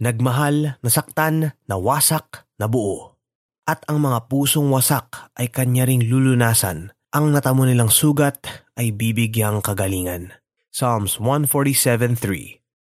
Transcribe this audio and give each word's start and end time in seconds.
Nagmahal, 0.00 0.80
nasaktan, 0.80 1.52
nawasak, 1.68 2.48
nabuo. 2.56 3.20
At 3.68 3.84
ang 3.84 4.00
mga 4.00 4.32
pusong 4.32 4.72
wasak 4.72 5.28
ay 5.36 5.52
kanya 5.52 5.84
ring 5.84 6.08
lulunasan. 6.08 6.96
Ang 7.12 7.36
natamo 7.36 7.68
nilang 7.68 7.92
sugat 7.92 8.40
ay 8.80 8.96
bibigyang 8.96 9.60
kagalingan. 9.60 10.32
Psalms 10.72 11.20
147.3 11.20 12.16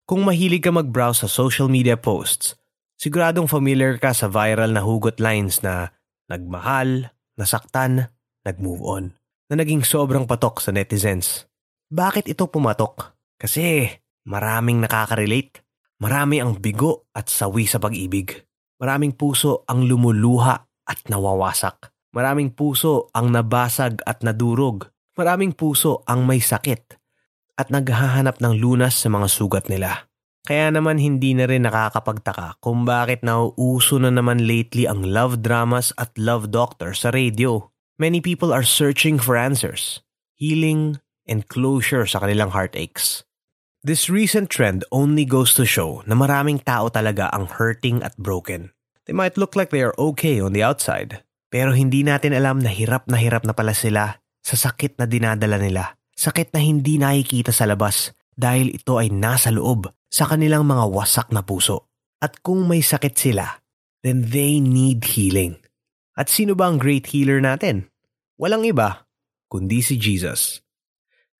Kung 0.05 0.21
mahilig 0.29 0.61
ka 0.61 0.69
mag-browse 0.69 1.25
sa 1.25 1.29
social 1.31 1.73
media 1.73 1.97
posts, 1.97 2.53
siguradong 3.01 3.49
familiar 3.49 3.97
ka 3.97 4.13
sa 4.13 4.29
viral 4.29 4.69
na 4.69 4.85
hugot 4.85 5.17
lines 5.17 5.65
na 5.65 5.89
nagmahal, 6.29 7.09
nasaktan, 7.33 8.13
nag-move 8.45 8.85
on, 8.85 9.17
na 9.49 9.57
naging 9.57 9.81
sobrang 9.81 10.29
patok 10.29 10.61
sa 10.61 10.69
netizens. 10.69 11.49
Bakit 11.89 12.29
ito 12.29 12.45
pumatok? 12.45 13.17
Kasi 13.41 13.89
maraming 14.29 14.85
nakaka-relate. 14.85 15.65
Marami 16.01 16.41
ang 16.41 16.57
bigo 16.57 17.05
at 17.13 17.29
sawi 17.29 17.69
sa 17.69 17.77
pag-ibig. 17.77 18.33
Maraming 18.81 19.13
puso 19.13 19.61
ang 19.69 19.85
lumuluha 19.85 20.55
at 20.65 20.99
nawawasak. 21.05 21.93
Maraming 22.17 22.57
puso 22.57 23.13
ang 23.13 23.29
nabasag 23.29 24.01
at 24.09 24.25
nadurog. 24.25 24.89
Maraming 25.13 25.53
puso 25.53 26.01
ang 26.09 26.25
may 26.25 26.41
sakit 26.41 26.97
at 27.53 27.69
naghahanap 27.69 28.41
ng 28.41 28.57
lunas 28.57 28.97
sa 28.97 29.13
mga 29.13 29.27
sugat 29.29 29.69
nila. 29.69 30.09
Kaya 30.41 30.73
naman 30.73 30.97
hindi 30.97 31.37
na 31.37 31.45
rin 31.45 31.69
nakakapagtaka 31.69 32.57
kung 32.57 32.81
bakit 32.81 33.21
nauuso 33.21 34.01
na 34.01 34.09
naman 34.09 34.41
lately 34.41 34.89
ang 34.89 35.05
love 35.05 35.45
dramas 35.45 35.93
at 36.01 36.09
love 36.17 36.49
doctors 36.49 37.05
sa 37.05 37.13
radio. 37.13 37.69
Many 38.01 38.25
people 38.25 38.49
are 38.49 38.65
searching 38.65 39.21
for 39.21 39.37
answers, 39.37 40.01
healing, 40.33 40.97
and 41.29 41.45
closure 41.45 42.09
sa 42.09 42.25
kanilang 42.25 42.49
heartaches. 42.49 43.21
This 43.81 44.13
recent 44.13 44.53
trend 44.53 44.85
only 44.93 45.25
goes 45.25 45.57
to 45.57 45.65
show 45.65 46.05
na 46.05 46.13
maraming 46.13 46.61
tao 46.61 46.93
talaga 46.93 47.33
ang 47.33 47.49
hurting 47.49 48.05
at 48.05 48.13
broken. 48.13 48.69
They 49.09 49.17
might 49.17 49.41
look 49.41 49.57
like 49.57 49.73
they 49.73 49.81
are 49.81 49.97
okay 49.97 50.37
on 50.37 50.53
the 50.53 50.61
outside, 50.61 51.25
pero 51.49 51.73
hindi 51.73 52.05
natin 52.05 52.37
alam 52.37 52.61
na 52.61 52.69
hirap 52.69 53.09
na 53.09 53.17
hirap 53.17 53.41
na 53.41 53.57
pala 53.57 53.73
sila 53.73 54.21
sa 54.45 54.53
sakit 54.53 55.01
na 55.01 55.09
dinadala 55.09 55.57
nila. 55.57 55.97
Sakit 56.13 56.53
na 56.53 56.61
hindi 56.61 57.01
nakikita 57.01 57.49
sa 57.49 57.65
labas 57.65 58.13
dahil 58.37 58.69
ito 58.69 59.01
ay 59.01 59.09
nasa 59.09 59.49
loob 59.49 59.89
sa 60.13 60.29
kanilang 60.29 60.69
mga 60.69 60.85
wasak 60.85 61.33
na 61.33 61.41
puso. 61.41 61.89
At 62.21 62.45
kung 62.45 62.69
may 62.69 62.85
sakit 62.85 63.17
sila, 63.17 63.65
then 64.05 64.29
they 64.29 64.61
need 64.61 65.17
healing. 65.17 65.57
At 66.13 66.29
sino 66.29 66.53
ba 66.53 66.69
ang 66.69 66.77
great 66.77 67.09
healer 67.09 67.41
natin? 67.41 67.89
Walang 68.37 68.61
iba, 68.61 69.09
kundi 69.49 69.81
si 69.81 69.97
Jesus. 69.97 70.61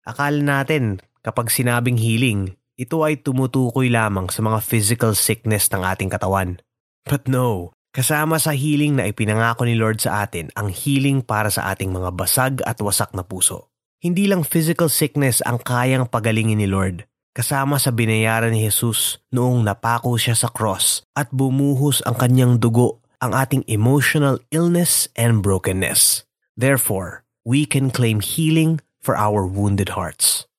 Akala 0.09 0.41
natin 0.41 1.05
kapag 1.21 1.53
sinabing 1.53 1.97
healing, 1.97 2.57
ito 2.77 3.05
ay 3.05 3.21
tumutukoy 3.21 3.93
lamang 3.93 4.29
sa 4.33 4.41
mga 4.41 4.59
physical 4.61 5.13
sickness 5.13 5.69
ng 5.69 5.85
ating 5.85 6.09
katawan. 6.09 6.57
But 7.05 7.29
no, 7.29 7.77
kasama 7.93 8.41
sa 8.41 8.57
healing 8.57 8.97
na 8.97 9.09
ipinangako 9.09 9.69
ni 9.69 9.77
Lord 9.77 10.01
sa 10.01 10.25
atin 10.25 10.49
ang 10.57 10.73
healing 10.73 11.21
para 11.21 11.53
sa 11.53 11.69
ating 11.73 11.93
mga 11.93 12.09
basag 12.13 12.55
at 12.65 12.81
wasak 12.81 13.13
na 13.13 13.21
puso. 13.21 13.69
Hindi 14.01 14.25
lang 14.25 14.41
physical 14.41 14.89
sickness 14.89 15.45
ang 15.45 15.61
kayang 15.61 16.09
pagalingin 16.09 16.57
ni 16.57 16.65
Lord. 16.65 17.05
Kasama 17.31 17.77
sa 17.77 17.93
binayaran 17.93 18.51
ni 18.51 18.65
Jesus 18.65 19.21
noong 19.31 19.63
napako 19.63 20.17
siya 20.17 20.33
sa 20.33 20.49
cross 20.49 21.05
at 21.13 21.29
bumuhos 21.31 22.03
ang 22.03 22.17
kanyang 22.17 22.57
dugo 22.59 22.99
ang 23.21 23.37
ating 23.37 23.61
emotional 23.69 24.41
illness 24.49 25.05
and 25.13 25.45
brokenness. 25.45 26.25
Therefore, 26.57 27.21
we 27.45 27.69
can 27.69 27.93
claim 27.93 28.19
healing 28.19 28.81
for 28.97 29.13
our 29.13 29.45
wounded 29.45 29.93
hearts. 29.93 30.49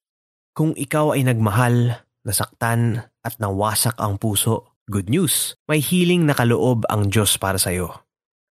Kung 0.53 0.77
ikaw 0.77 1.17
ay 1.17 1.25
nagmahal, 1.25 2.05
nasaktan 2.29 3.09
at 3.25 3.35
nawasak 3.41 3.97
ang 3.97 4.21
puso, 4.21 4.77
good 4.85 5.09
news, 5.09 5.57
may 5.65 5.81
healing 5.81 6.29
na 6.29 6.37
kaloob 6.37 6.85
ang 6.93 7.09
Diyos 7.09 7.41
para 7.41 7.57
sa 7.57 7.73
iyo. 7.73 8.05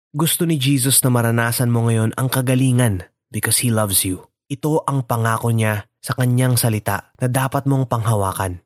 Gusto 0.10 0.50
ni 0.50 0.58
Jesus 0.58 0.98
na 1.06 1.14
maranasan 1.14 1.70
mo 1.70 1.86
ngayon 1.86 2.18
ang 2.18 2.26
kagalingan 2.28 3.06
because 3.30 3.62
He 3.62 3.70
loves 3.70 4.02
you. 4.02 4.26
Ito 4.50 4.82
ang 4.90 5.06
pangako 5.06 5.54
niya 5.54 5.86
sa 6.02 6.18
kanyang 6.18 6.58
salita 6.58 7.14
na 7.22 7.30
dapat 7.30 7.70
mong 7.70 7.86
panghawakan. 7.86 8.66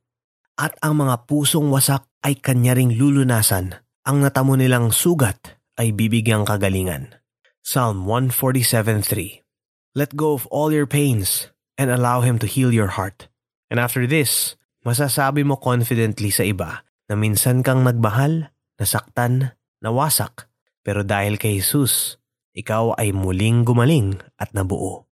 At 0.56 0.80
ang 0.80 1.04
mga 1.04 1.28
pusong 1.28 1.68
wasak 1.68 2.08
ay 2.24 2.40
kanya 2.40 2.74
ring 2.80 2.96
lulunasan. 2.96 3.76
Ang 4.08 4.24
natamo 4.24 4.56
nilang 4.56 4.96
sugat 4.96 5.60
ay 5.76 5.92
bibigyang 5.92 6.48
kagalingan. 6.48 7.20
Psalm 7.60 8.08
147.3 8.08 9.44
Let 9.92 10.16
go 10.16 10.32
of 10.32 10.48
all 10.48 10.72
your 10.72 10.88
pains 10.88 11.52
and 11.78 11.92
allow 11.92 12.24
Him 12.24 12.40
to 12.40 12.48
heal 12.48 12.72
your 12.72 12.96
heart. 12.96 13.28
And 13.76 13.84
after 13.84 14.08
this, 14.08 14.56
masasabi 14.88 15.44
mo 15.44 15.60
confidently 15.60 16.32
sa 16.32 16.48
iba 16.48 16.88
na 17.12 17.20
minsan 17.20 17.60
kang 17.60 17.84
nagmahal, 17.84 18.56
nasaktan, 18.80 19.52
nawasak, 19.84 20.48
pero 20.80 21.04
dahil 21.04 21.36
kay 21.36 21.60
Jesus, 21.60 22.16
ikaw 22.56 22.96
ay 22.96 23.12
muling 23.12 23.68
gumaling 23.68 24.24
at 24.40 24.56
nabuo. 24.56 25.12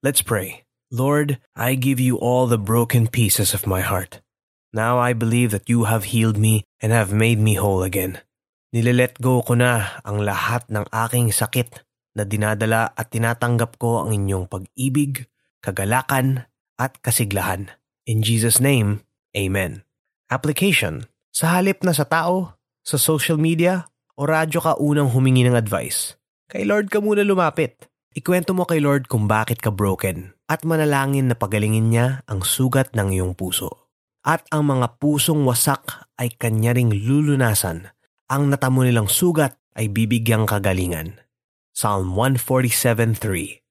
Let's 0.00 0.24
pray. 0.24 0.64
Lord, 0.88 1.36
I 1.52 1.76
give 1.76 2.00
you 2.00 2.16
all 2.16 2.48
the 2.48 2.56
broken 2.56 3.04
pieces 3.04 3.52
of 3.52 3.68
my 3.68 3.84
heart. 3.84 4.24
Now 4.72 4.96
I 4.96 5.12
believe 5.12 5.52
that 5.52 5.68
you 5.68 5.84
have 5.84 6.08
healed 6.08 6.40
me 6.40 6.64
and 6.80 6.88
have 6.88 7.12
made 7.12 7.36
me 7.36 7.60
whole 7.60 7.84
again. 7.84 8.24
Nilelet 8.72 9.20
go 9.20 9.44
ko 9.44 9.60
na 9.60 10.00
ang 10.08 10.24
lahat 10.24 10.72
ng 10.72 10.88
aking 10.88 11.36
sakit 11.36 11.84
na 12.16 12.24
dinadala 12.24 12.96
at 12.96 13.12
tinatanggap 13.12 13.76
ko 13.76 14.08
ang 14.08 14.16
inyong 14.16 14.48
pag-ibig, 14.48 15.28
kagalakan, 15.60 16.48
at 16.80 16.98
kasiglahan. 17.00 17.70
In 18.04 18.20
Jesus' 18.20 18.60
name, 18.60 19.04
Amen. 19.34 19.82
Application. 20.30 21.10
Sa 21.34 21.58
halip 21.58 21.82
na 21.82 21.90
sa 21.90 22.06
tao, 22.06 22.54
sa 22.86 22.94
social 22.94 23.34
media, 23.34 23.90
o 24.14 24.22
radyo 24.28 24.62
ka 24.62 24.78
unang 24.78 25.10
humingi 25.10 25.42
ng 25.42 25.58
advice, 25.58 26.14
kay 26.46 26.62
Lord 26.62 26.94
ka 26.94 27.02
muna 27.02 27.26
lumapit. 27.26 27.90
Ikwento 28.14 28.54
mo 28.54 28.62
kay 28.62 28.78
Lord 28.78 29.10
kung 29.10 29.26
bakit 29.26 29.58
ka 29.58 29.74
broken 29.74 30.38
at 30.46 30.62
manalangin 30.62 31.26
na 31.26 31.34
pagalingin 31.34 31.90
niya 31.90 32.22
ang 32.30 32.46
sugat 32.46 32.94
ng 32.94 33.10
iyong 33.10 33.34
puso. 33.34 33.90
At 34.22 34.46
ang 34.54 34.70
mga 34.70 35.02
pusong 35.02 35.42
wasak 35.42 35.82
ay 36.14 36.30
kanya 36.38 36.78
ring 36.78 36.94
lulunasan. 36.94 37.90
Ang 38.30 38.54
natamo 38.54 38.86
nilang 38.86 39.10
sugat 39.10 39.58
ay 39.74 39.90
bibigyang 39.90 40.46
kagalingan. 40.46 41.18
Psalm 41.74 42.14
147.3 42.14 43.63